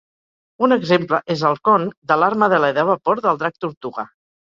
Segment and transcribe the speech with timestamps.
[0.67, 4.07] Un exemple és el con de l'arma d'alè de vapor del drac tortuga.